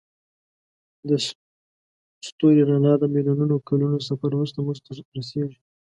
د 1.07 1.09
ستوري 2.27 2.61
رڼا 2.69 2.93
د 2.99 3.03
میلیونونو 3.13 3.55
کلونو 3.67 3.97
سفر 4.07 4.29
وروسته 4.33 4.59
موږ 4.65 4.77
ته 4.85 4.91
رسیږي. 5.17 5.57